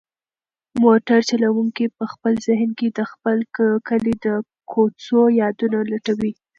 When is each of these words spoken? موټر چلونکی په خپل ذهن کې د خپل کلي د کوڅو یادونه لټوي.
موټر 0.83 1.19
چلونکی 1.29 1.85
په 1.97 2.05
خپل 2.11 2.33
ذهن 2.47 2.69
کې 2.79 2.87
د 2.97 2.99
خپل 3.11 3.37
کلي 3.87 4.15
د 4.25 4.27
کوڅو 4.71 5.21
یادونه 5.41 5.77
لټوي. 5.91 6.31